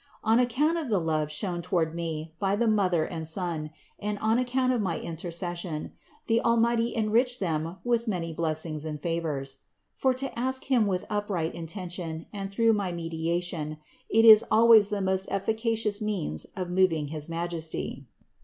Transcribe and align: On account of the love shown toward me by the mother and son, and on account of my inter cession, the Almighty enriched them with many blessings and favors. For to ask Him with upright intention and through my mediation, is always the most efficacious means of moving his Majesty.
On 0.23 0.39
account 0.39 0.79
of 0.79 0.89
the 0.89 0.97
love 0.97 1.29
shown 1.29 1.61
toward 1.61 1.93
me 1.93 2.33
by 2.39 2.55
the 2.55 2.67
mother 2.67 3.05
and 3.05 3.27
son, 3.27 3.69
and 3.99 4.17
on 4.17 4.39
account 4.39 4.73
of 4.73 4.81
my 4.81 4.95
inter 4.95 5.29
cession, 5.29 5.91
the 6.25 6.41
Almighty 6.41 6.95
enriched 6.97 7.39
them 7.39 7.77
with 7.83 8.07
many 8.07 8.33
blessings 8.33 8.83
and 8.83 8.99
favors. 8.99 9.57
For 9.93 10.11
to 10.15 10.39
ask 10.39 10.63
Him 10.63 10.87
with 10.87 11.05
upright 11.07 11.53
intention 11.53 12.25
and 12.33 12.51
through 12.51 12.73
my 12.73 12.91
mediation, 12.91 13.77
is 14.09 14.43
always 14.49 14.89
the 14.89 15.01
most 15.01 15.27
efficacious 15.31 16.01
means 16.01 16.45
of 16.55 16.67
moving 16.71 17.09
his 17.09 17.29
Majesty. 17.29 18.07